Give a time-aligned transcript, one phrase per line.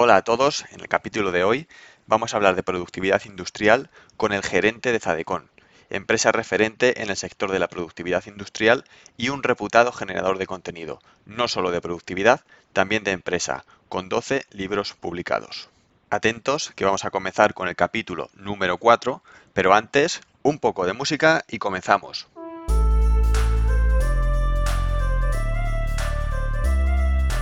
[0.00, 1.66] Hola a todos, en el capítulo de hoy
[2.06, 5.50] vamos a hablar de productividad industrial con el gerente de Zadecon,
[5.90, 8.84] empresa referente en el sector de la productividad industrial
[9.16, 12.42] y un reputado generador de contenido, no solo de productividad,
[12.72, 15.68] también de empresa, con 12 libros publicados.
[16.10, 19.20] Atentos que vamos a comenzar con el capítulo número 4,
[19.52, 22.28] pero antes un poco de música y comenzamos.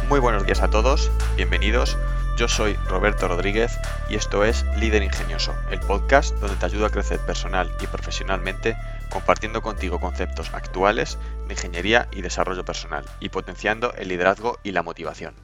[0.08, 1.98] Muy buenos días a todos, bienvenidos.
[2.36, 3.78] Yo soy Roberto Rodríguez
[4.10, 8.76] y esto es Líder Ingenioso, el podcast donde te ayudo a crecer personal y profesionalmente
[9.10, 11.18] compartiendo contigo conceptos actuales
[11.48, 15.34] de ingeniería y desarrollo personal y potenciando el liderazgo y la motivación.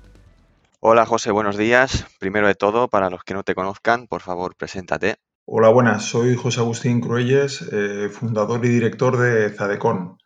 [0.81, 2.05] Hola José, buenos días.
[2.19, 5.17] Primero de todo, para los que no te conozcan, por favor, preséntate.
[5.47, 6.05] Hola, buenas.
[6.05, 10.19] Soy José Agustín Cruelles, eh, fundador y director de Zadecon,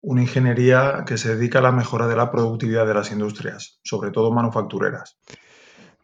[0.00, 4.10] una ingeniería que se dedica a la mejora de la productividad de las industrias, sobre
[4.10, 5.16] todo manufactureras.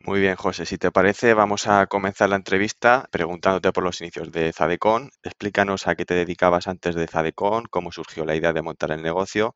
[0.09, 0.65] Muy bien, José.
[0.65, 5.11] Si te parece, vamos a comenzar la entrevista preguntándote por los inicios de Zadecon.
[5.23, 9.03] Explícanos a qué te dedicabas antes de Zadecon, cómo surgió la idea de montar el
[9.03, 9.55] negocio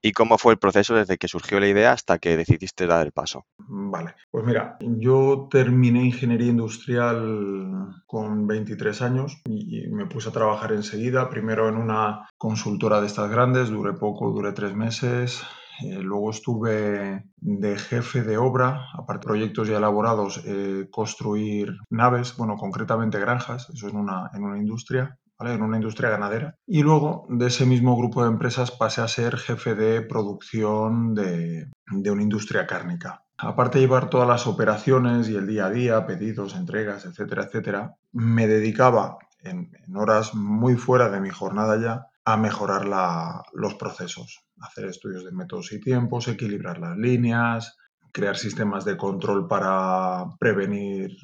[0.00, 3.10] y cómo fue el proceso desde que surgió la idea hasta que decidiste dar el
[3.10, 3.46] paso.
[3.58, 10.70] Vale, pues mira, yo terminé ingeniería industrial con 23 años y me puse a trabajar
[10.70, 15.42] enseguida, primero en una consultora de estas grandes, duré poco, duré tres meses,
[15.82, 22.36] eh, luego estuve de jefe de obra, aparte de proyectos ya elaborados, eh, construir naves,
[22.36, 26.56] bueno, concretamente granjas, eso en una, en una industria en una industria ganadera.
[26.66, 31.70] Y luego de ese mismo grupo de empresas pasé a ser jefe de producción de,
[31.86, 33.24] una industria cárnica.
[33.38, 37.94] Aparte de llevar todas las operaciones y el día a día, pedidos, entregas, etcétera, etcétera,
[38.12, 42.84] me dedicaba en, horas muy fuera de mi jornada ya a mejorar
[43.54, 47.76] los procesos, hacer estudios de métodos y tiempos, equilibrar las líneas,
[48.12, 51.16] crear sistemas de control para prevenir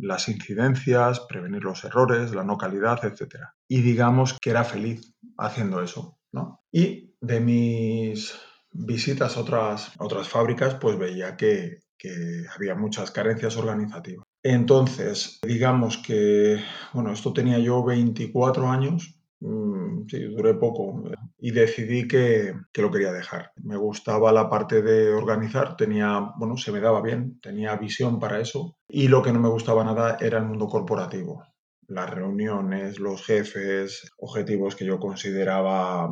[0.00, 3.36] las incidencias, prevenir los errores, la no calidad, etc.
[3.68, 6.18] Y digamos que era feliz haciendo eso.
[6.32, 6.60] ¿no?
[6.70, 8.34] Y de mis
[8.72, 14.26] visitas a otras, otras fábricas, pues veía que, que había muchas carencias organizativas.
[14.42, 16.60] Entonces, digamos que,
[16.92, 21.02] bueno, esto tenía yo 24 años Mm, sí, duré poco
[21.44, 23.52] y decidí que, lo quería dejar.
[23.56, 28.40] Me gustaba la parte de organizar, tenía, bueno, se me daba bien, tenía visión para
[28.40, 31.44] eso y lo que no me gustaba nada era el mundo corporativo.
[31.86, 36.08] Las reuniones, los jefes, objetivos que yo consideraba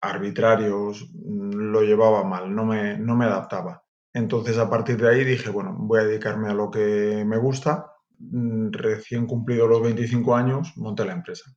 [0.00, 3.84] arbitrarios, lo llevaba mal, no me, no me adaptaba.
[4.14, 7.92] Entonces a partir de ahí dije, bueno, voy a dedicarme a lo que me gusta.
[8.18, 11.54] Mm, recién cumplido los 25 años, monté la empresa.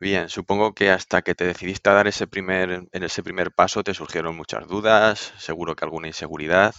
[0.00, 3.84] Bien, supongo que hasta que te decidiste a dar ese primer, en ese primer paso
[3.84, 6.74] te surgieron muchas dudas, seguro que alguna inseguridad.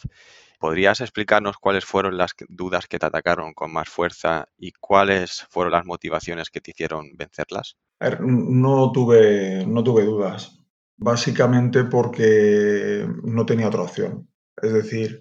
[0.60, 5.74] ¿Podrías explicarnos cuáles fueron las dudas que te atacaron con más fuerza y cuáles fueron
[5.74, 7.78] las motivaciones que te hicieron vencerlas?
[8.22, 10.60] no tuve, no tuve dudas,
[10.98, 14.28] básicamente porque no tenía otra opción.
[14.60, 15.20] Es decir,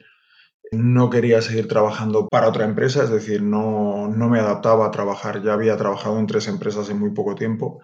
[0.72, 5.42] no quería seguir trabajando para otra empresa, es decir, no, me adaptaba a trabajar.
[5.42, 7.82] Ya había trabajado en tres empresas en muy poco tiempo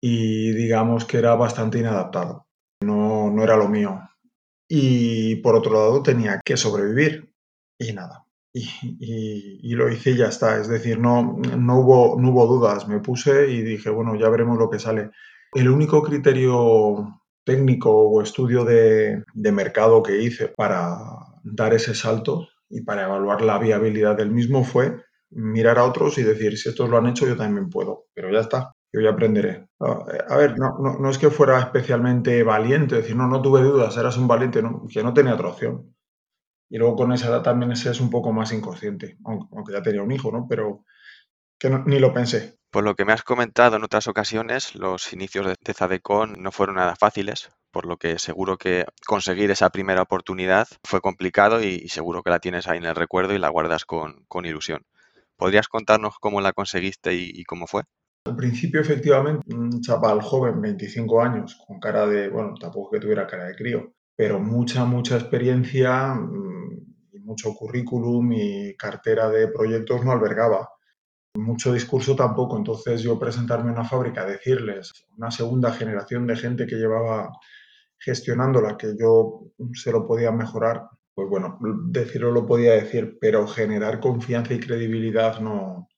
[0.00, 2.46] y digamos que era bastante inadaptado.
[2.82, 4.00] No, no era lo mío.
[4.68, 7.32] Y por otro lado tenía que sobrevivir
[7.78, 8.24] y nada.
[8.54, 10.58] Y, lo hice y ya está.
[10.58, 12.88] Es decir, no, no, hubo, no hubo dudas.
[12.88, 15.10] Me puse y dije, bueno, ya veremos lo que sale.
[15.52, 22.48] El único criterio técnico o estudio de, de mercado que hice para dar ese salto
[22.68, 26.88] y para evaluar la viabilidad del mismo fue mirar a otros y decir, si estos
[26.88, 28.06] lo han hecho, yo también puedo.
[28.14, 29.68] Pero ya está, yo ya aprenderé.
[29.78, 34.16] A ver, no, no, es que fuera especialmente valiente, decir, no, no tuve dudas, eras
[34.16, 35.94] un valiente, no, que no tenía otra opción.
[36.70, 40.02] Y luego con esa edad también ese es un poco más inconsciente, aunque ya tenía
[40.02, 40.46] un hijo, ¿no?
[40.48, 40.84] Pero
[41.58, 42.58] que ni lo pensé.
[42.70, 46.76] Por lo que me has comentado en otras ocasiones, los inicios de Zadecon no fueron
[46.76, 52.22] nada fáciles, por lo que seguro que conseguir esa primera oportunidad fue complicado y, seguro
[52.22, 54.82] que la tienes ahí en el recuerdo y la guardas con, ilusión.
[55.36, 57.82] ¿Podrías contarnos cómo la conseguiste y, cómo fue?
[58.24, 63.26] Al principio, efectivamente, un chaval joven, 25 años, con cara de, bueno, tampoco que tuviera
[63.26, 70.04] cara de crío, pero mucha, mucha experiencia mm, y mucho currículum y cartera de proyectos
[70.04, 70.68] no albergaba
[71.38, 72.56] mucho discurso tampoco.
[72.56, 77.30] Entonces yo presentarme a una fábrica, decirles, una segunda generación de gente que llevaba
[77.98, 84.00] gestionándola, que yo se lo podía mejorar, pues bueno, decirlo lo podía decir, pero generar
[84.00, 85.88] confianza y credibilidad no,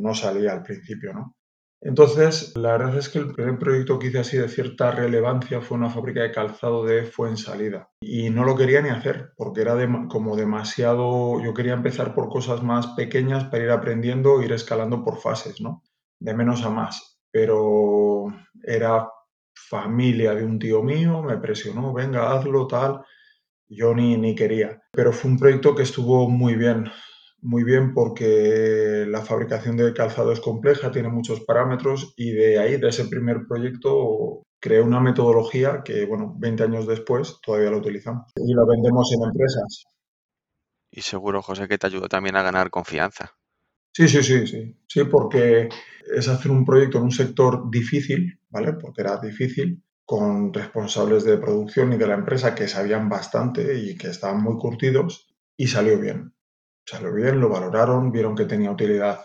[0.00, 1.36] no salía al principio, ¿no?
[1.84, 5.76] Entonces, la verdad es que el primer proyecto que hice así de cierta relevancia fue
[5.76, 7.90] una fábrica de calzado de Fuensalida.
[8.00, 9.76] Y no lo quería ni hacer, porque era
[10.08, 11.42] como demasiado...
[11.42, 15.82] Yo quería empezar por cosas más pequeñas para ir aprendiendo, ir escalando por fases, ¿no?
[16.18, 17.20] De menos a más.
[17.30, 18.28] Pero
[18.62, 19.06] era
[19.54, 23.02] familia de un tío mío, me presionó, venga, hazlo, tal.
[23.68, 24.82] Yo ni, ni quería.
[24.90, 26.90] Pero fue un proyecto que estuvo muy bien
[27.44, 32.78] muy bien porque la fabricación de calzado es compleja, tiene muchos parámetros y de ahí,
[32.78, 38.32] de ese primer proyecto, creé una metodología que, bueno, 20 años después todavía la utilizamos
[38.36, 39.84] y lo vendemos en empresas.
[40.90, 43.32] Y seguro, José, que te ayudó también a ganar confianza.
[43.92, 44.76] Sí, sí, sí, sí.
[44.88, 45.68] Sí, porque
[46.16, 48.72] es hacer un proyecto en un sector difícil, ¿vale?
[48.72, 53.96] Porque era difícil, con responsables de producción y de la empresa que sabían bastante y
[53.98, 56.33] que estaban muy curtidos y salió bien
[56.84, 59.24] salió bien, lo valoraron, vieron que tenía utilidad.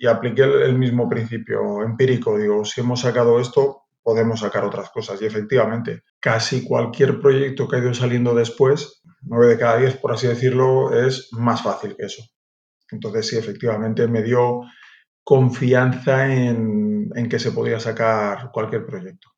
[0.00, 2.38] y apliqué el, mismo principio empírico.
[2.38, 5.20] Digo, si hemos sacado esto, podemos sacar otras cosas.
[5.20, 10.12] Y efectivamente, casi cualquier proyecto que ha ido saliendo después, nueve de cada diez, por
[10.12, 12.22] así decirlo, es más fácil que eso.
[12.90, 14.62] Entonces, sí, efectivamente me dio
[15.22, 19.28] confianza en, en que se podía sacar cualquier proyecto.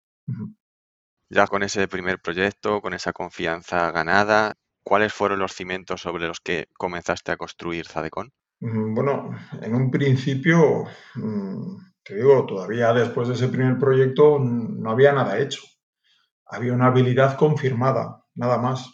[1.29, 6.41] Ya con ese primer proyecto, con esa confianza ganada, ¿Cuáles fueron los cimientos sobre los
[6.41, 8.33] que comenzaste a construir Zadecon?
[8.61, 9.31] Mm, bueno,
[9.61, 10.85] en un principio,
[11.15, 15.63] mm, te digo, todavía después de ese primer proyecto no había nada hecho.
[16.47, 18.91] Había una habilidad confirmada, nada más.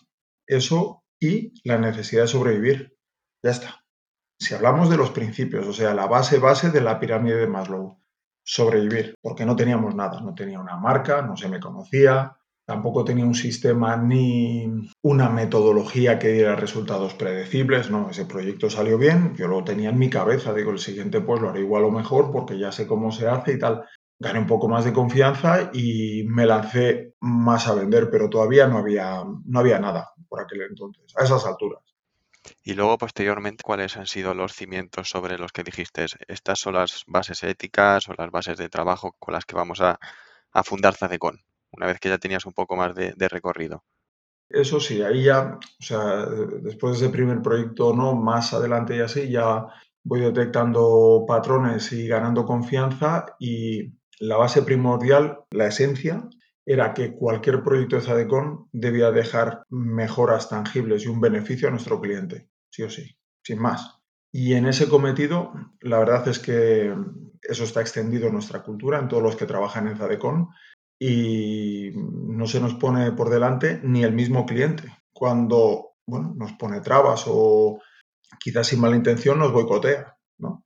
[0.46, 2.96] Eso y la necesidad de sobrevivir.
[3.42, 3.84] Ya está.
[4.38, 8.00] Si hablamos de los principios, o sea, la base base de la pirámide de Maslow,
[8.42, 13.24] sobrevivir, porque no teníamos nada, no tenía una marca, no se me conocía, Tampoco tenía
[13.24, 14.70] un sistema ni
[15.00, 19.98] una metodología que diera resultados predecibles, no, ese proyecto salió bien, yo lo tenía en
[19.98, 23.10] mi cabeza, digo, el siguiente pues lo haré igual o mejor porque ya sé cómo
[23.10, 23.86] se hace y tal.
[24.18, 28.76] Gané un poco más de confianza y me lancé más a vender, pero todavía no
[28.76, 31.80] había, no había nada por aquel entonces, a esas alturas.
[32.62, 36.04] Y luego, posteriormente, ¿cuáles han sido los cimientos sobre los que dijiste?
[36.26, 39.98] Estas son las bases éticas o las bases de trabajo con las que vamos a,
[40.52, 43.84] a fundar Zadecon una vez que ya tenías un poco más de, recorrido.
[44.48, 49.00] Eso sí, ahí ya, o sea, después de ese primer proyecto, no, más adelante y
[49.00, 49.66] así, ya
[50.02, 56.28] voy detectando patrones y ganando confianza y la base primordial, la esencia,
[56.64, 62.00] era que cualquier proyecto de Zadecon debía dejar mejoras tangibles y un beneficio a nuestro
[62.00, 63.98] cliente, sí o sí, sin más.
[64.30, 66.94] Y en ese cometido, la verdad es que
[67.42, 70.48] eso está extendido en nuestra cultura, en todos los que trabajan en Zadecon,
[70.98, 74.84] y no se nos pone por delante ni el mismo cliente.
[75.12, 77.80] Cuando bueno, nos pone trabas o
[78.40, 80.64] quizás sin mala intención nos boicotea, ¿no?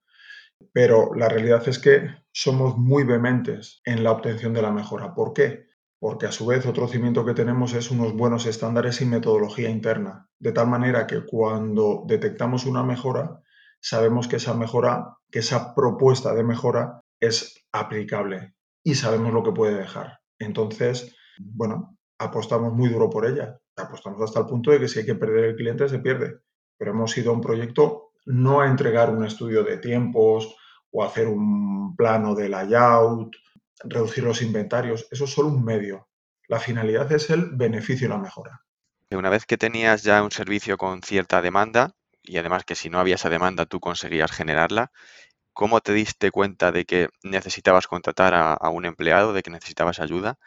[0.73, 5.15] Pero la realidad es que somos muy vehementes en la obtención de la mejora.
[5.15, 5.67] ¿Por qué?
[5.99, 10.29] Porque a su vez otro cimiento que tenemos es unos buenos estándares y metodología interna,
[10.39, 13.43] de tal manera que cuando detectamos una mejora,
[13.81, 18.55] sabemos que esa mejora, que esa propuesta de mejora es aplicable
[18.85, 20.22] y sabemos lo que puede dejar.
[20.43, 23.59] Entonces, bueno, apostamos muy duro por ella.
[23.77, 26.41] Apostamos hasta el punto de que si hay que perder el cliente, se pierde.
[26.79, 30.55] Pero hemos ido a un proyecto no a entregar un estudio de tiempos
[30.91, 33.35] o hacer un plano de layout,
[33.85, 35.09] reducir los inventarios.
[35.11, 36.09] Eso es solo un medio.
[36.49, 38.61] La finalidad es el beneficio y la mejora.
[39.11, 42.99] Una vez que tenías ya un servicio con cierta demanda, y además que si no
[42.99, 44.91] había esa demanda tú conseguías generarla,
[45.53, 50.39] ¿Cómo te diste cuenta de que necesitabas contratar a, un empleado, de que necesitabas ayuda?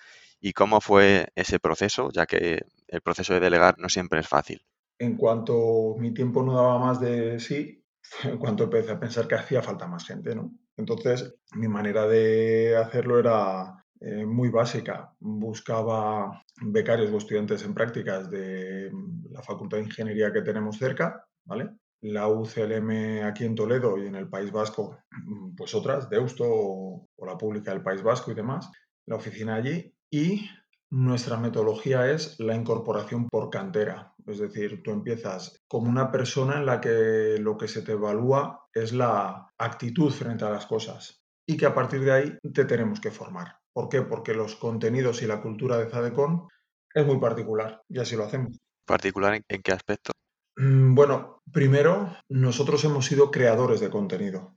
[0.42, 2.10] ¿Y cómo fue ese proceso?
[2.12, 4.66] Ya que el proceso de delegar no siempre es fácil.
[4.98, 7.84] En cuanto mi tiempo no daba más de sí,
[8.24, 10.52] en cuanto empecé a pensar que hacía falta más gente, ¿no?
[10.78, 15.14] Entonces, mi manera de hacerlo era eh, muy básica.
[15.20, 18.92] Buscaba becarios o estudiantes en prácticas de
[19.30, 21.70] la Facultad de Ingeniería que tenemos cerca, ¿vale?
[22.12, 27.10] La UCLM aquí en Toledo y en el País Vasco, mm, pues otras, Deusto o,
[27.16, 28.70] o la pública del País Vasco y demás,
[29.06, 29.94] la oficina allí.
[30.10, 30.48] Y
[30.92, 34.14] nuestra metodología es la incorporación por cantera.
[34.26, 38.68] Es decir, tú empiezas como una persona en la que lo que se te evalúa
[38.74, 43.00] es la actitud frente a las cosas y que a partir de ahí te tenemos
[43.00, 43.58] que formar.
[43.74, 44.04] ¿Por qué?
[44.04, 46.48] Porque los contenidos y la cultura de Zadecon
[46.94, 48.58] es muy particular y así lo hacemos.
[48.86, 50.12] ¿Particular en qué aspecto?
[50.58, 54.56] Mm, bueno, primero, nosotros hemos sido creadores de contenido.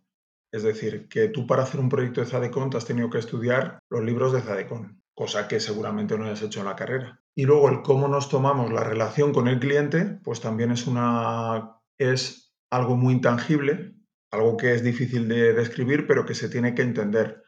[0.53, 3.81] Es decir, que tú para hacer un proyecto de Zadecon te has tenido que estudiar
[3.91, 7.21] los libros de Zadecon, cosa que seguramente no hayas hecho en la carrera.
[7.35, 11.77] Y luego el cómo nos tomamos la relación con el cliente, pues también es una
[11.99, 13.99] es algo muy intangible
[14.31, 17.43] algo que es difícil de describir, pero que se tiene que entender,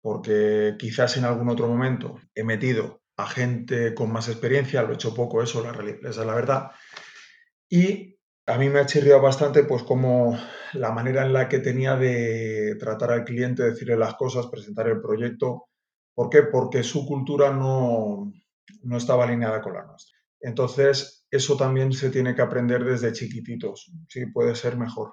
[0.00, 4.94] porque quizás en algún otro momento he metido a gente con más experiencia, lo he
[4.94, 5.72] hecho poco eso, la
[6.08, 6.70] es la verdad,
[7.72, 10.38] y a mí me ha chirriado bastante pues como
[10.74, 15.00] la manera en la que tenía de tratar al cliente, decirle las cosas, presentar el
[15.00, 15.68] proyecto.
[16.14, 16.42] ¿Por qué?
[16.42, 18.30] Porque su cultura no,
[18.82, 20.14] no estaba alineada con la nuestra.
[20.38, 23.90] Entonces, eso también se tiene que aprender desde chiquititos.
[24.06, 25.12] Sí, puede ser mejor.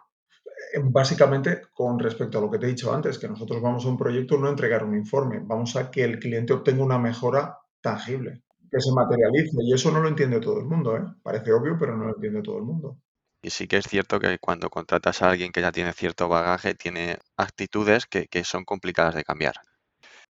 [0.73, 3.89] Eh, básicamente, con respecto a lo que te he dicho antes, que nosotros vamos a
[3.89, 8.43] un proyecto no entregar un informe, vamos a que el cliente obtenga una mejora tangible,
[8.71, 9.57] que se materialice.
[9.61, 10.97] Y eso no lo entiende todo el mundo.
[10.97, 11.01] ¿eh?
[11.23, 12.97] Parece obvio, pero no lo entiende todo el mundo.
[13.41, 16.75] Y sí que es cierto que cuando contratas a alguien que ya tiene cierto bagaje,
[16.75, 19.55] tiene actitudes que, que son complicadas de cambiar.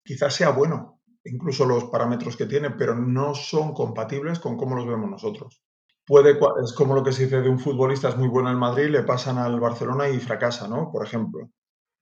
[0.04, 4.88] Quizás sea bueno, incluso los parámetros que tiene, pero no son compatibles con cómo los
[4.88, 5.62] vemos nosotros.
[6.06, 8.89] Puede, es como lo que se dice de un futbolista, es muy bueno en Madrid,
[8.89, 10.92] le pasan al Barcelona y fracasa, ¿no?
[10.92, 11.50] Por ejemplo.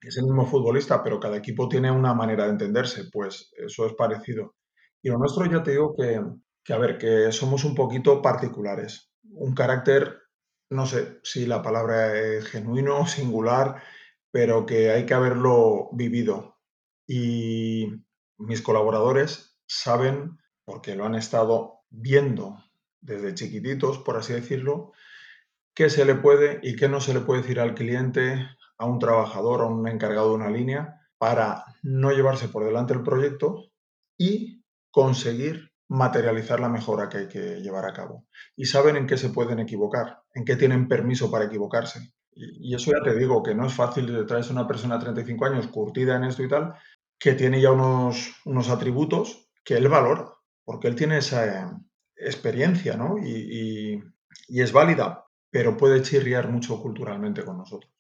[0.02, 3.94] Es el mismo futbolista, pero cada equipo tiene una manera de entenderse, pues eso es
[3.94, 4.56] parecido.
[5.04, 6.20] Y lo nuestro ya te digo que,
[6.64, 9.12] que a ver, que somos un poquito particulares.
[9.24, 10.24] Un carácter
[10.74, 13.82] no sé si la palabra es genuino, singular,
[14.32, 16.58] pero que hay que haberlo vivido.
[17.08, 17.88] Y
[18.38, 22.58] mis colaboradores saben, porque lo han estado viendo
[23.02, 24.94] desde chiquititos, por así decirlo,
[25.76, 29.00] qué se le puede y qué no se le puede decir al cliente, a un
[29.00, 33.66] trabajador, a un encargado de una línea, para no llevarse por delante el proyecto
[34.18, 34.63] y
[34.94, 38.28] conseguir materializar la mejora que hay que llevar a cabo.
[38.56, 42.14] Y saben en qué se pueden equivocar, en qué tienen permiso para equivocarse.
[42.32, 45.68] Y, eso ya te digo, que no es fácil traerse una persona de 35 años
[45.68, 46.76] curtida en esto y tal,
[47.20, 50.32] que tiene ya unos, unos atributos que él valora,
[50.64, 51.80] porque él tiene esa
[52.16, 53.18] experiencia, ¿no?
[53.18, 54.02] y
[54.48, 57.93] es válida, pero puede chirriar mucho culturalmente con nosotros.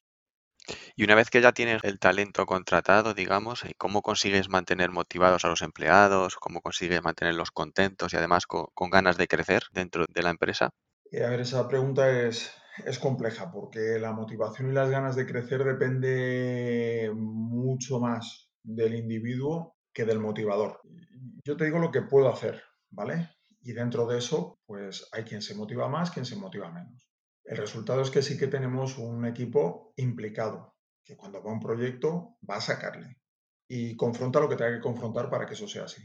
[0.95, 5.43] Y una vez que ya tienes el talento contratado, digamos, eh, ¿cómo consigues mantener motivados
[5.43, 6.35] a los empleados?
[6.35, 10.69] ¿Cómo consigues mantenerlos contentos y además con, ganas de crecer dentro de la empresa?
[11.11, 12.53] Eh, a ver, esa pregunta es,
[12.85, 19.75] es compleja porque la motivación y las ganas de crecer depende mucho más del individuo
[19.91, 20.79] que del motivador.
[21.43, 23.31] Yo te digo lo que puedo hacer, ¿vale?
[23.61, 27.09] Y dentro de eso, pues hay quien se motiva más, quien se motiva menos.
[27.43, 30.72] El resultado es que sí que tenemos un equipo implicado,
[31.03, 33.17] que cuando va a un proyecto va a sacarle
[33.67, 36.01] y confronta lo que tenga que confrontar para que eso sea así.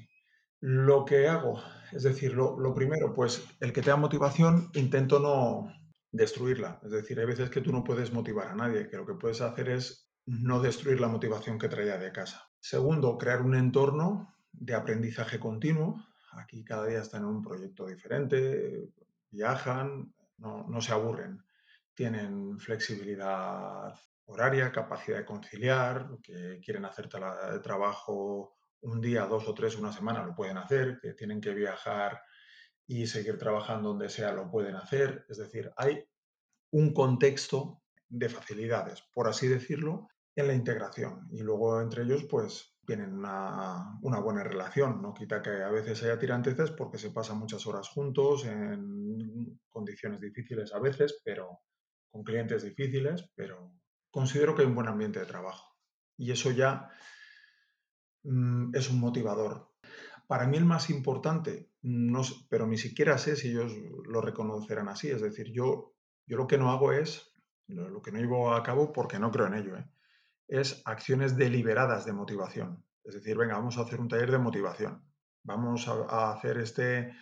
[0.60, 1.60] Lo que hago,
[1.92, 5.72] es decir, lo, primero, pues el que tenga motivación, intento no
[6.10, 6.80] destruirla.
[6.82, 9.40] Es decir, hay veces que tú no puedes motivar a nadie, que lo que puedes
[9.40, 12.50] hacer es no destruir la motivación que traía de casa.
[12.60, 16.04] Segundo, crear un entorno de aprendizaje continuo.
[16.32, 18.90] Aquí cada día están en un proyecto diferente,
[19.30, 21.42] viajan, no, se aburren.
[21.94, 23.94] Tienen flexibilidad
[24.28, 27.08] horaria, capacidad de conciliar, que quieren hacer
[27.52, 31.54] el trabajo un día, dos o tres, una semana, lo pueden hacer, que tienen que
[31.54, 32.20] viajar
[32.86, 35.24] y seguir trabajando donde sea, lo pueden hacer.
[35.28, 36.04] Es decir, hay
[36.72, 41.26] un contexto de facilidades, por así decirlo, en la integración.
[41.32, 45.02] Y luego entre ellos, pues tienen una, una, buena relación.
[45.02, 50.20] No quita que a veces haya tiranteces porque se pasan muchas horas juntos en condiciones
[50.20, 51.60] difíciles a veces, pero
[52.10, 53.72] con clientes difíciles, pero
[54.10, 55.76] considero que hay un buen ambiente de trabajo.
[56.16, 56.90] Y eso ya
[58.24, 59.72] mm, es un motivador.
[60.26, 63.72] Para mí el más importante, no, pero ni siquiera sé si ellos
[64.04, 65.08] lo reconocerán así.
[65.08, 65.94] Es decir, yo,
[66.26, 67.32] yo lo que no hago es,
[67.66, 69.90] lo, que no llevo a cabo porque no creo en ello, ¿eh?
[70.48, 72.84] es acciones deliberadas de motivación.
[73.04, 75.02] Es decir, venga, vamos a hacer un taller de motivación.
[75.44, 77.14] Vamos a, hacer este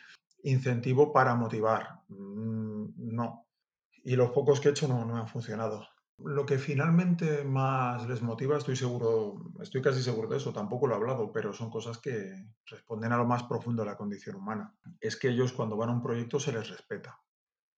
[0.42, 2.00] incentivo para motivar.
[2.08, 3.46] Mm, no.
[4.02, 5.86] Y los pocos que he hecho no, no han funcionado.
[6.18, 10.94] Lo que finalmente más les motiva, estoy seguro, estoy casi seguro de eso, tampoco lo
[10.94, 14.74] he hablado, pero son cosas que responden a lo más profundo de la condición humana.
[15.00, 17.20] Es que ellos cuando van a un proyecto se les respeta.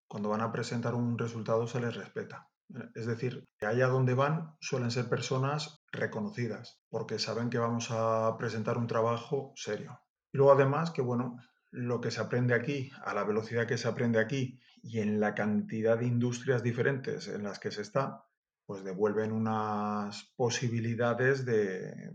[0.06, 2.48] Cuando van a presentar un resultado se les respeta.
[2.94, 8.36] Es decir, que allá donde van suelen ser personas reconocidas, porque saben que vamos a
[8.38, 10.00] presentar un trabajo serio.
[10.32, 11.38] Y luego además que, bueno,
[11.70, 15.34] lo que se aprende aquí, a la velocidad que se aprende aquí y en la
[15.34, 18.24] cantidad de industrias diferentes en las que se está,
[18.68, 22.12] pues devuelven unas posibilidades de,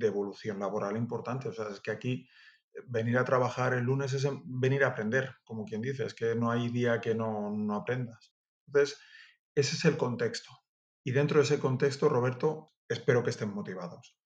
[0.00, 1.50] evolución laboral importantes.
[1.50, 2.26] O sea, es que aquí
[2.72, 6.34] eh, venir a trabajar el lunes es venir a aprender, como quien dice, es que
[6.34, 8.32] no hay día que no, no aprendas.
[8.66, 8.98] Entonces,
[9.54, 10.50] ese es el contexto.
[11.04, 14.16] Y dentro de ese contexto, Roberto, espero que estén motivados.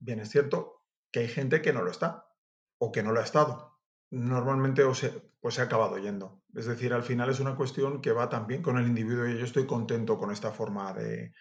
[0.00, 0.82] Bien, es cierto
[1.12, 2.24] que hay gente que no lo está
[2.80, 3.77] o que no lo ha estado.
[4.10, 5.10] Normalmente o se,
[5.40, 6.42] pues se ha acabado yendo.
[6.54, 9.44] Es decir, al final es una cuestión que va también con el individuo y yo
[9.44, 11.32] estoy contento con esta forma de,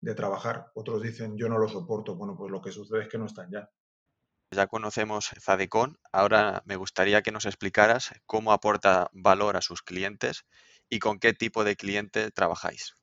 [0.00, 0.70] de trabajar.
[0.74, 2.14] Otros dicen, yo no lo soporto.
[2.16, 3.68] Bueno, pues lo que sucede es que no están ya.
[4.50, 10.44] Ya conocemos Zadecon, ahora me gustaría que nos explicaras cómo aporta valor a sus clientes
[10.88, 12.94] y con qué tipo de cliente trabajáis.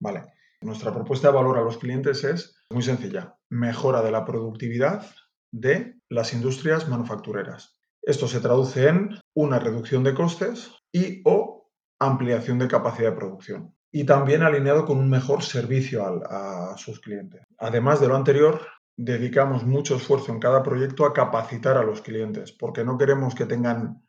[0.00, 0.24] Vale,
[0.60, 5.06] nuestra propuesta de valor a los clientes es muy sencilla, mejora de la productividad
[5.52, 7.77] de las industrias manufactureras.
[8.08, 13.74] Esto se traduce en una reducción de costes y o ampliación de capacidad de producción.
[13.92, 17.42] Y también alineado con un mejor servicio a, a sus clientes.
[17.58, 18.62] Además de lo anterior,
[18.96, 23.44] dedicamos mucho esfuerzo en cada proyecto a capacitar a los clientes, porque no queremos que
[23.44, 24.02] tengan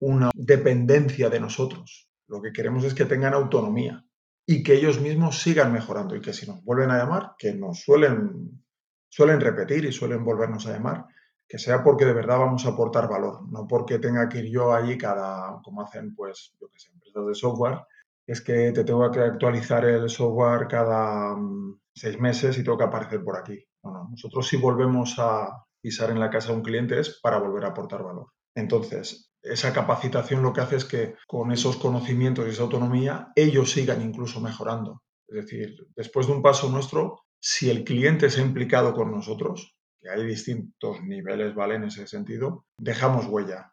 [0.00, 2.08] una dependencia de nosotros.
[2.28, 4.06] Lo que queremos es que tengan autonomía
[4.46, 7.82] y que ellos mismos sigan mejorando y que si nos vuelven a llamar, que nos
[7.82, 8.64] suelen,
[9.10, 11.04] suelen repetir y suelen volvernos a llamar,
[11.48, 14.72] que sea porque de verdad vamos a aportar valor, no porque tenga que ir yo
[14.72, 17.80] allí cada, como hacen pues, yo que sé, empresas de software,
[18.26, 22.84] es que te tengo que actualizar el software cada mm, seis meses y tengo que
[22.84, 23.62] aparecer por aquí.
[23.82, 27.64] No, nosotros si volvemos a pisar en la casa de un cliente es para volver
[27.64, 28.28] a aportar valor.
[28.54, 33.72] Entonces, esa capacitación lo que hace es que con esos conocimientos y esa autonomía ellos
[33.72, 35.02] sigan incluso mejorando.
[35.28, 39.73] Es decir, después de un paso nuestro, si el cliente se ha implicado con nosotros,
[40.08, 41.76] hay distintos niveles, ¿vale?
[41.76, 43.72] En ese sentido, dejamos huella.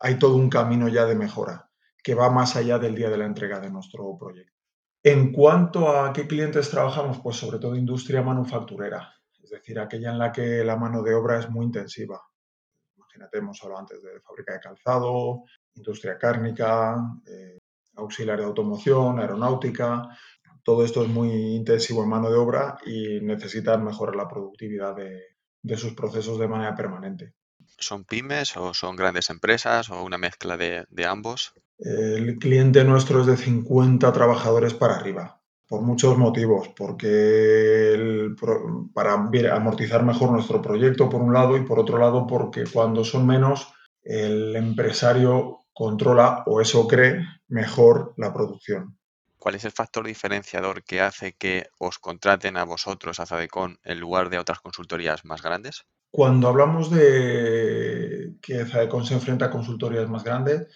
[0.00, 1.70] Hay todo un camino ya de mejora
[2.02, 4.52] que va más allá del día de la entrega de nuestro proyecto.
[5.02, 9.16] En cuanto a qué clientes trabajamos, pues sobre todo industria manufacturera
[9.46, 12.20] es decir, aquella en la que la mano de obra es muy intensiva.
[12.96, 15.44] Imagínate, hemos hablado antes de fábrica de calzado,
[15.76, 17.58] industria cárnica, eh,
[17.94, 20.08] auxiliar de automoción, aeronáutica.
[20.64, 25.35] Todo esto es muy intensivo en mano de obra y necesitan mejorar la productividad de,
[25.76, 27.34] sus procesos de manera permanente.
[27.78, 31.52] ¿Son pymes o son grandes empresas o una mezcla de, de ambos?
[31.78, 38.34] El cliente nuestro es de 50 trabajadores para arriba por muchos motivos, porque
[38.94, 43.26] para amortizar mejor nuestro proyecto por un lado y por otro lado porque cuando son
[43.26, 48.96] menos el empresario controla o eso cree mejor la producción.
[49.38, 54.00] ¿Cuál es el factor diferenciador que hace que os contraten a vosotros, a Zadecon, en
[54.00, 55.84] lugar de otras consultorías más grandes?
[56.10, 60.68] Cuando hablamos de que Zadecon se enfrenta a consultorías más grandes,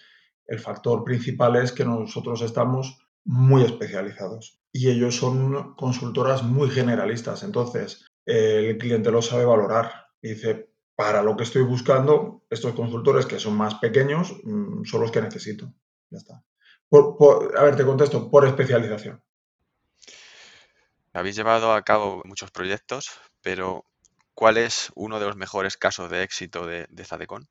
[0.45, 7.43] el factor principal es que nosotros estamos muy especializados y ellos son consultoras muy generalistas.
[7.43, 13.25] Entonces, el cliente lo sabe valorar y dice, para lo que estoy buscando, estos consultores
[13.25, 15.73] que son más pequeños mm, son los que necesito.
[16.09, 16.43] Ya está.
[16.91, 19.21] A ver, te contesto, por especialización.
[21.13, 23.85] Habéis llevado a cabo muchos proyectos, pero
[24.33, 27.47] ¿cuál es uno de los mejores casos de éxito de, de Zadecon?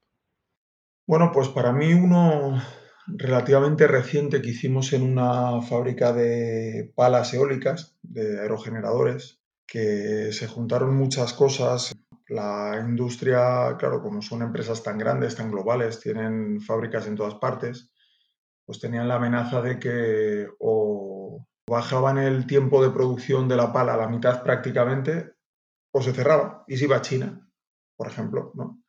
[1.07, 2.63] Bueno, pues para mí uno
[3.07, 10.97] relativamente reciente que hicimos en una fábrica de palas eólicas, de aerogeneradores, que se juntaron
[10.97, 11.95] muchas cosas.
[12.29, 17.91] La industria, claro, como son empresas tan grandes, tan globales, tienen fábricas en todas partes,
[18.71, 23.95] pues tenían la amenaza de que o bajaban el tiempo de producción de la pala
[23.95, 25.33] a la mitad prácticamente,
[25.93, 27.51] o se cerraba y se iba a China,
[27.97, 28.85] por ejemplo, ¿no?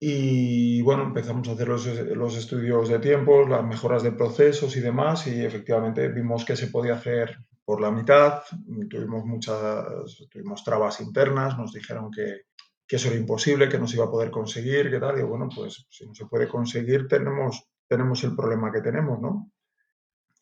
[0.00, 4.80] Y bueno, empezamos a hacer los, los, estudios de tiempos, las mejoras de procesos y
[4.80, 8.40] demás, y efectivamente vimos que se podía hacer por la mitad.
[8.88, 9.84] Tuvimos muchas,
[10.30, 12.44] tuvimos trabas internas, nos dijeron que,
[12.88, 15.20] que eso era imposible, que no se iba a poder conseguir, que tal.
[15.20, 19.50] Y bueno, pues si no se puede conseguir, tenemos, tenemos el problema que tenemos, ¿no?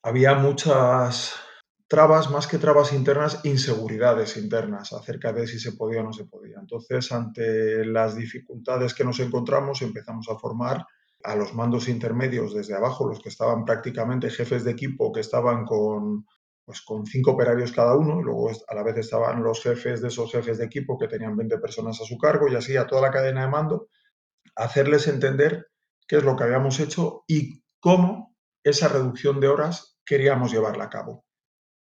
[0.03, 1.35] Había muchas,
[1.89, 6.25] trabas, más que trabas internas, inseguridades internas acerca de si se podía o no se
[6.25, 6.57] podía.
[6.59, 10.85] Entonces, ante las dificultades que nos encontramos, empezamos a formar
[11.23, 15.65] a los mandos intermedios desde abajo, los que estaban prácticamente jefes de equipo, que estaban
[15.65, 16.27] con,
[16.65, 20.09] pues, con cinco operarios cada uno, y luego a la vez estaban los jefes de
[20.09, 23.03] esos jefes de equipo que tenían 20 personas a su cargo, y así a toda
[23.03, 23.89] la cadena de mando,
[24.57, 25.69] hacerles entender
[26.07, 30.91] qué es lo que habíamos hecho y cómo esa reducción de horas queríamos llevarla a
[30.91, 31.25] cabo.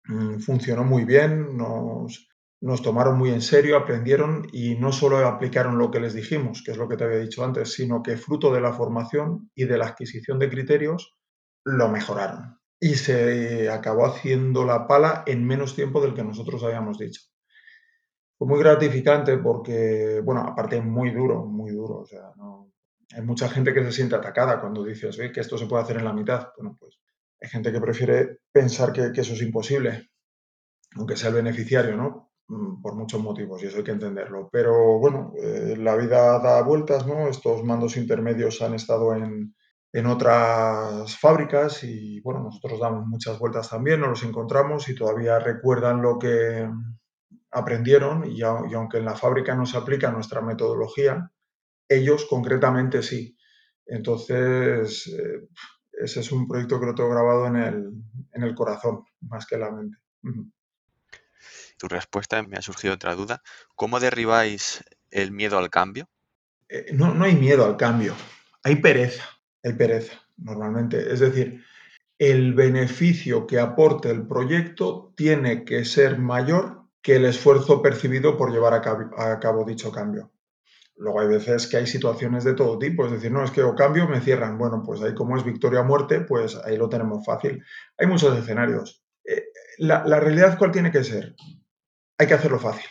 [0.08, 5.90] Mm, funcionó muy bien, nos, tomaron muy en serio, aprendieron y no solo aplicaron lo
[5.90, 8.60] que les dijimos, que es lo que te había dicho antes, sino que fruto de
[8.60, 11.16] la formación y de la adquisición de criterios,
[11.64, 12.58] lo mejoraron.
[12.78, 17.22] Y se acabó haciendo la pala en menos tiempo del que nosotros habíamos dicho.
[18.38, 22.00] Fue muy gratificante porque, bueno, aparte muy duro, muy duro.
[22.00, 22.65] O sea, no,
[23.14, 26.04] hay mucha gente que se siente atacada cuando dices que esto se puede hacer en
[26.04, 26.48] la mitad.
[26.56, 26.98] Bueno, pues
[27.40, 30.10] hay gente que prefiere pensar que, eso es imposible,
[30.96, 32.32] aunque sea el beneficiario, ¿no?
[32.48, 34.48] Mm, por muchos motivos, y eso hay que entenderlo.
[34.50, 37.28] Pero bueno, eh, la vida da vueltas, ¿no?
[37.28, 39.54] Estos mandos intermedios han estado en,
[39.92, 45.38] en otras fábricas y bueno, nosotros damos muchas vueltas también, nos los encontramos y todavía
[45.38, 46.68] recuerdan lo que,
[47.56, 51.30] aprendieron y, aunque en la fábrica no se aplica nuestra metodología,
[51.88, 53.36] ellos concretamente sí.
[53.86, 55.48] Entonces, eh,
[55.92, 57.92] ese es un proyecto que lo tengo grabado en el,
[58.32, 59.98] en el corazón, más que en la mente.
[61.78, 63.42] Tu respuesta me ha surgido otra duda.
[63.74, 66.08] ¿Cómo derribáis el miedo al cambio?
[66.68, 68.14] Eh, no, no hay miedo al cambio,
[68.62, 69.24] hay pereza,
[69.62, 71.12] hay pereza normalmente.
[71.12, 71.64] Es decir,
[72.18, 78.52] el beneficio que aporte el proyecto tiene que ser mayor que el esfuerzo percibido por
[78.52, 80.32] llevar a cabo, dicho cambio.
[80.98, 83.74] Luego hay veces que hay situaciones de todo tipo, es decir, no es que o
[83.74, 84.56] cambio me cierran.
[84.56, 87.62] Bueno, pues ahí como es victoria o muerte, pues ahí lo tenemos fácil.
[87.98, 89.04] Hay muchos escenarios.
[89.24, 89.44] Eh,
[89.78, 91.34] la, la, realidad cuál tiene que ser?
[92.18, 92.86] Hay que hacerlo fácil.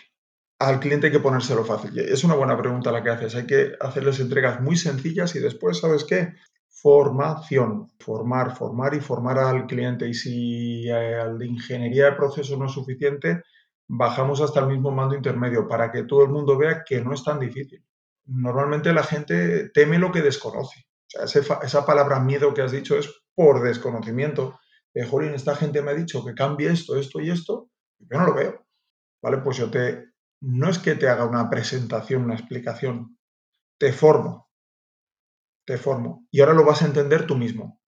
[0.59, 1.97] Al cliente hay que ponérselo fácil.
[1.97, 3.35] Es una buena pregunta la que haces.
[3.35, 6.33] Hay que hacerles entregas muy sencillas y después, ¿sabes qué?
[6.69, 10.07] Formación, formar, formar y formar al cliente.
[10.07, 13.41] Y si eh, de ingeniería de proceso no es suficiente,
[13.87, 17.23] bajamos hasta el mismo mando intermedio para que todo el mundo vea que no es
[17.23, 17.83] tan difícil.
[18.25, 20.85] Normalmente la gente teme lo que desconoce.
[21.21, 24.59] O sea, esa palabra miedo que has dicho es por desconocimiento.
[24.93, 28.25] De, Jolín, esta gente me ha dicho que cambie esto, esto y esto, yo no
[28.25, 28.65] lo veo.
[29.21, 29.37] ¿Vale?
[29.39, 30.05] Pues yo te,
[30.41, 33.17] no es que te haga una presentación, una explicación,
[33.77, 34.45] te formo
[35.65, 36.27] te formo.
[36.31, 37.81] Y ahora lo vas a entender tú mismo.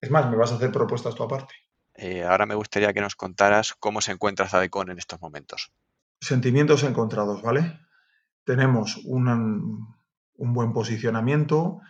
[0.00, 1.54] Es más, me vas a hacer propuestas tú aparte.
[1.94, 5.70] Eh, ahora me gustaría que nos contaras cómo se encuentra Zadecon en estos momentos.
[6.20, 7.78] Sentimientos encontrados, ¿vale?
[8.50, 9.86] Tenemos un,
[10.34, 11.82] buen posicionamiento.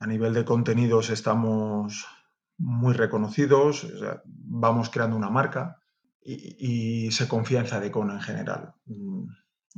[0.00, 2.08] A nivel de contenidos estamos
[2.56, 3.86] muy reconocidos,
[4.24, 5.80] vamos creando una marca
[6.20, 8.74] y, se confía en Zadecon en general.
[8.86, 9.28] Mm,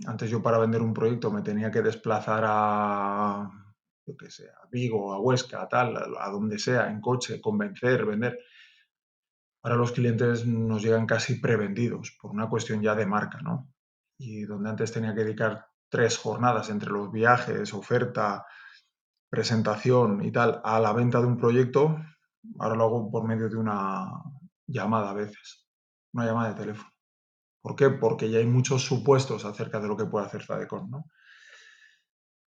[0.07, 3.51] antes yo para vender un proyecto me tenía que desplazar a
[4.19, 8.39] que sea, a Vigo, a Huesca, a tal, a, donde sea, en coche, convencer, vender.
[9.63, 13.71] Ahora los clientes nos llegan casi prevendidos por una cuestión ya de marca, ¿no?
[14.17, 18.47] Y donde antes tenía que dedicar tres jornadas entre los viajes, oferta,
[19.29, 21.99] presentación y tal a la venta de un proyecto,
[22.59, 24.09] ahora lo hago por medio de una
[24.67, 25.69] llamada a veces,
[26.13, 26.91] una llamada de teléfono.
[27.63, 27.91] ¿Por qué?
[27.91, 31.05] Porque ya hay muchos supuestos acerca de lo que puede hacer Zadecon, ¿no?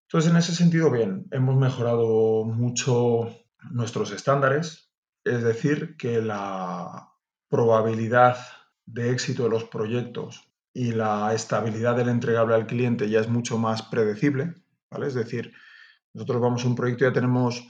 [0.07, 3.35] Entonces, en ese sentido, bien, hemos mejorado mucho
[3.71, 4.91] nuestros estándares,
[5.23, 7.09] es decir, que la
[7.49, 8.37] probabilidad
[8.85, 13.57] de éxito de los proyectos y la estabilidad del entregable al cliente ya es mucho
[13.57, 14.55] más predecible,
[14.89, 15.07] ¿vale?
[15.07, 15.53] Es decir,
[16.13, 17.67] nosotros vamos a un proyecto y ya tenemos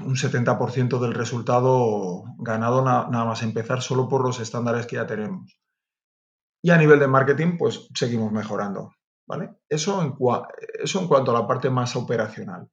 [0.00, 5.58] un 70% del resultado ganado nada más empezar solo por los estándares que ya tenemos.
[6.62, 8.92] Y a nivel de marketing, pues seguimos mejorando.
[9.68, 10.14] Eso en,
[10.82, 12.68] eso en cuanto a la parte más operacional.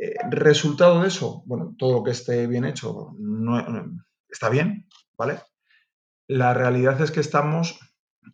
[0.00, 3.12] Eh, resultado de eso, bueno, todo lo que esté bien hecho
[4.28, 5.40] está bien, ¿vale?
[6.28, 7.78] La realidad es que estamos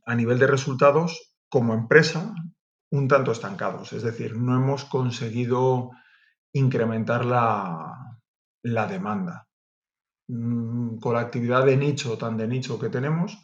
[0.06, 2.34] a nivel de resultados como empresa
[2.90, 5.90] un tanto estancados, es decir, no hemos conseguido
[6.52, 8.18] incrementar la,
[8.62, 9.48] la demanda.
[10.28, 13.42] Mm, con la actividad de nicho, tan de nicho que tenemos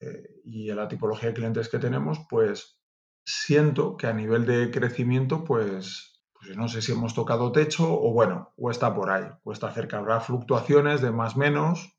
[0.00, 2.78] eh, y la tipología de clientes que tenemos, pues
[3.24, 8.12] siento que a nivel de crecimiento, pues, pues no sé si hemos tocado techo o
[8.12, 9.98] bueno, o está por ahí, o está cerca.
[9.98, 11.96] Habrá fluctuaciones de más menos,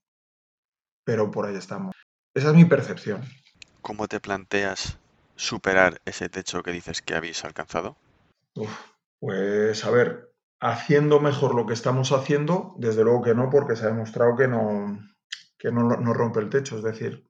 [1.05, 1.95] pero por ahí estamos.
[2.33, 3.21] Esa es mi percepción.
[3.83, 4.97] ¿Cómo te planteas
[5.35, 7.97] superar ese techo que dices que habéis alcanzado?
[9.19, 13.83] pues a ver, haciendo mejor lo que estamos haciendo, desde luego que no, porque se
[13.83, 14.99] ha demostrado que no,
[15.57, 16.77] que no, rompe el techo.
[16.77, 17.27] Es decir,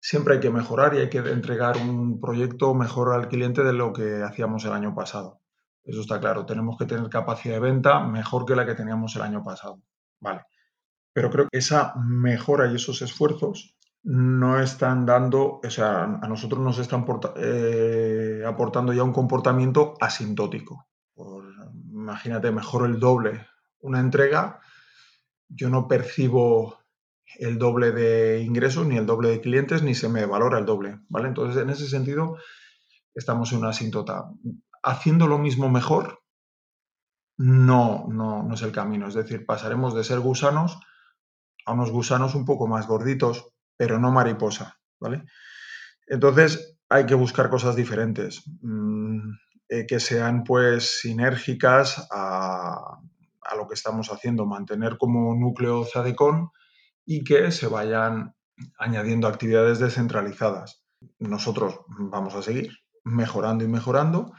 [0.00, 3.92] siempre hay que mejorar y hay que entregar un proyecto mejor al cliente de lo
[3.92, 5.40] que hacíamos el año pasado.
[5.84, 6.44] Eso está claro.
[6.44, 9.80] Tenemos que tener capacidad de venta mejor que la que teníamos el año pasado.
[10.18, 10.42] Vale.
[11.12, 16.60] Pero creo que esa mejora y esos esfuerzos no están dando, o sea, a nosotros
[16.60, 20.88] nos están eh, aportando ya un comportamiento asintótico.
[21.92, 23.46] imagínate, mejor el doble
[23.82, 24.60] una entrega.
[25.48, 26.78] Yo no percibo
[27.38, 31.00] el doble de ingresos, ni el doble de clientes, ni se me valora el doble,
[31.08, 31.28] ¿vale?
[31.28, 32.38] Entonces, en ese sentido,
[33.14, 34.30] estamos en una asíntota.
[34.82, 36.22] Haciendo lo mismo mejor,
[37.36, 39.08] no, no, no es el camino.
[39.08, 40.78] Es decir, pasaremos de ser gusanos
[41.66, 45.24] a unos gusanos un poco más gorditos, pero no mariposa, ¿vale?
[46.06, 49.30] Entonces, hay que buscar cosas diferentes, mm,
[49.68, 52.98] eh, que sean pues sinérgicas a,
[53.40, 56.50] a, lo que estamos haciendo, mantener como núcleo Zadecon
[57.06, 58.34] y que se vayan
[58.78, 60.84] añadiendo actividades descentralizadas.
[61.18, 62.70] Nosotros vamos a seguir
[63.04, 64.32] mejorando y mejorando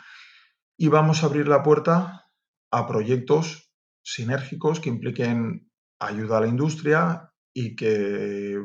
[0.77, 2.29] y vamos a abrir la puerta
[2.71, 3.71] a proyectos
[4.03, 5.69] sinérgicos que impliquen
[5.99, 8.59] ayuda a la industria y que,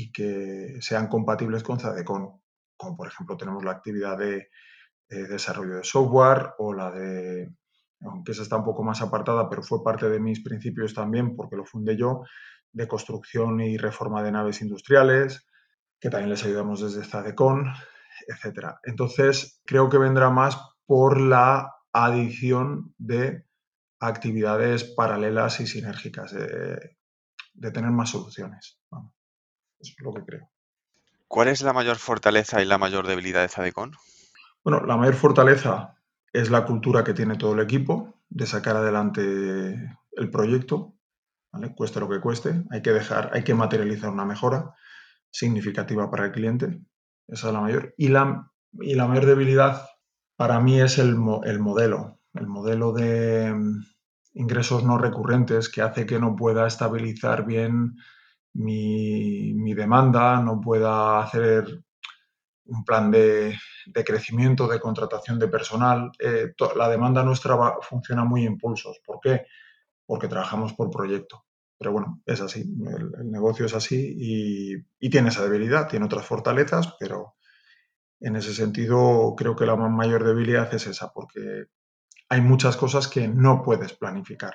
[0.00, 2.40] y que sean compatibles con Zadecon.
[2.76, 4.48] como por ejemplo tenemos la actividad de,
[5.08, 7.52] desarrollo de software o la de,
[8.00, 11.56] aunque esa está un poco más apartada, pero fue parte de mis principios también porque
[11.56, 12.22] lo fundé yo,
[12.72, 15.48] de construcción y reforma de naves industriales,
[15.98, 17.66] que también les ayudamos desde Zadecon,
[18.28, 18.76] etc.
[18.84, 23.44] Entonces, creo que vendrá más por la adición de
[23.98, 26.96] actividades paralelas y sinérgicas, de,
[27.72, 28.79] tener más soluciones.
[29.80, 30.50] Eso es lo que creo.
[31.28, 33.92] ¿Cuál es la mayor fortaleza y la mayor debilidad de Zadecon?
[34.64, 35.96] Bueno, la mayor fortaleza
[36.32, 40.94] es la cultura que tiene todo el equipo de sacar adelante el proyecto,
[41.76, 44.74] cueste lo que cueste, hay que dejar, hay que materializar una mejora
[45.30, 46.80] significativa para el cliente,
[47.28, 47.94] esa es la mayor.
[47.96, 49.86] Y la, y la mayor debilidad
[50.36, 53.82] para mí es el, el modelo, el modelo de mm,
[54.34, 57.96] ingresos no recurrentes que hace que no pueda estabilizar bien
[58.54, 61.82] mi, demanda, no pueda hacer
[62.66, 63.56] un plan de,
[64.04, 66.10] crecimiento, de contratación de personal.
[66.18, 69.00] Eh, la demanda nuestra funciona muy en pulsos.
[69.04, 69.46] ¿Por qué?
[70.06, 71.44] Porque trabajamos por proyecto.
[71.78, 76.26] Pero bueno, es así, el, negocio es así y, y, tiene esa debilidad, tiene otras
[76.26, 77.36] fortalezas, pero
[78.20, 81.68] en ese sentido creo que la mayor debilidad es esa, porque
[82.28, 84.54] hay muchas cosas que no puedes planificar.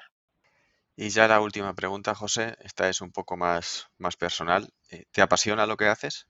[0.98, 4.70] Y ya la última pregunta, José, esta es un poco más, más personal.
[4.90, 6.28] Eh, ¿Te apasiona lo que haces?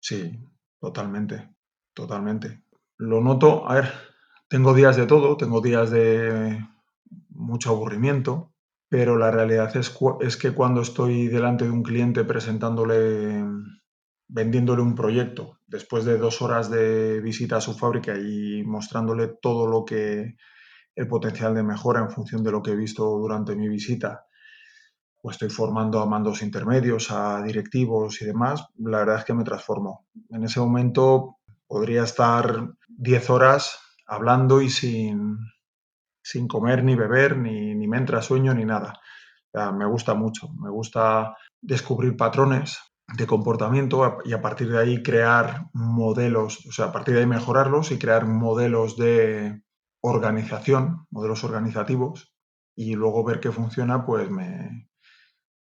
[0.00, 0.38] Sí,
[0.78, 1.48] totalmente,
[1.94, 2.62] totalmente.
[2.98, 3.92] Lo noto, a ver,
[4.48, 6.62] tengo días de todo, tengo días de
[7.30, 8.52] mucho aburrimiento,
[8.88, 13.44] pero la realidad es, es que cuando estoy delante de un cliente presentándole,
[14.28, 19.66] vendiéndole un proyecto, después de dos horas de visita a su fábrica y mostrándole todo
[19.66, 20.36] lo que
[20.94, 24.26] el potencial de mejora en función de lo que he visto durante mi visita,
[25.22, 29.42] o estoy formando a mandos intermedios, a directivos y demás, la verdad es que me
[29.42, 30.06] transformo.
[30.30, 35.38] En ese momento podría estar 10 horas hablando y sin,
[36.22, 39.00] sin comer ni beber, ni, ni me entra sueño ni nada.
[39.72, 42.78] me gusta mucho, me gusta descubrir patrones
[43.16, 47.26] de comportamiento y a partir de ahí crear modelos, o sea, a partir de ahí
[47.26, 49.62] mejorarlos y crear modelos de,
[50.06, 52.34] organización, modelos organizativos,
[52.76, 54.88] y luego ver qué funciona, pues me,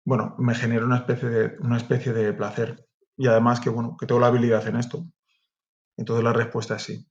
[0.05, 2.85] bueno, me genera una especie de, una especie de placer.
[3.17, 5.03] Y además que, bueno, que tengo la habilidad en esto.
[5.97, 7.07] Entonces la respuesta es sí.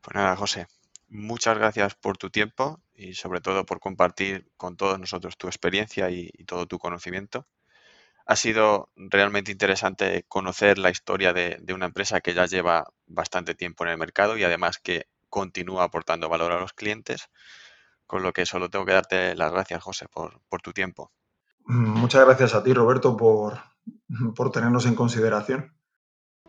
[0.00, 0.66] Pues nada, José,
[1.08, 6.08] muchas gracias por tu tiempo y sobre todo por compartir con todos nosotros tu experiencia
[6.10, 7.46] y, todo tu conocimiento.
[8.24, 13.54] Ha sido realmente interesante conocer la historia de, de, una empresa que ya lleva bastante
[13.54, 17.28] tiempo en el mercado y además que continúa aportando valor a los clientes,
[18.06, 21.12] con lo que solo tengo que darte las gracias, José, por, tu tiempo.
[21.66, 23.58] Muchas gracias a ti, Roberto, por,
[24.34, 25.76] por tenernos en consideración.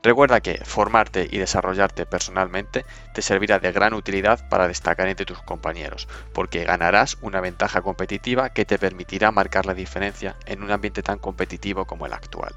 [0.01, 5.41] Recuerda que formarte y desarrollarte personalmente te servirá de gran utilidad para destacar entre tus
[5.41, 11.03] compañeros, porque ganarás una ventaja competitiva que te permitirá marcar la diferencia en un ambiente
[11.03, 12.55] tan competitivo como el actual.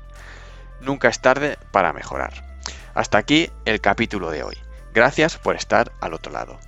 [0.81, 2.61] Nunca es tarde para mejorar.
[2.95, 4.70] Hasta aquí el capítulo de hoy.
[4.93, 6.59] Gracias por estar al otro lado.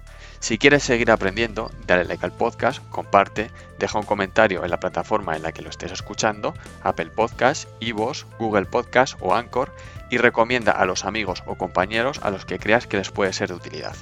[0.43, 5.37] Si quieres seguir aprendiendo, dale like al podcast, comparte, deja un comentario en la plataforma
[5.37, 9.73] en la que lo estés escuchando, Apple Podcast, iVoox, Google Podcast o Anchor,
[10.11, 13.51] y recomienda a los amigos o compañeros a los que creas que les puede ser
[13.51, 13.95] de utilidad.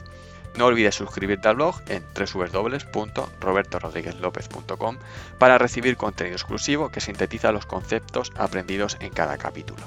[0.57, 4.99] No olvides suscribirte al blog en www.robertorodriguezlopez.com
[5.39, 9.83] para recibir contenido exclusivo que sintetiza los conceptos aprendidos en cada capítulo.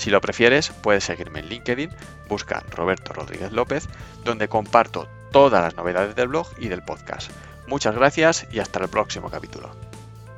[0.00, 1.90] Si lo prefieres, puedes seguirme en LinkedIn,
[2.26, 3.86] busca Roberto Rodríguez López,
[4.24, 7.30] donde comparto todas las novedades del blog y del podcast.
[7.66, 9.89] Muchas gracias y hasta el próximo capítulo.